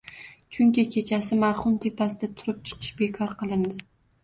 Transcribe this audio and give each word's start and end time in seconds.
Chunki 0.55 0.85
kechasi 0.95 1.37
marhum 1.43 1.77
tepasida 1.85 2.31
turib 2.41 2.65
chiqish 2.73 2.93
bekor 3.05 3.39
kilindi 3.45 3.89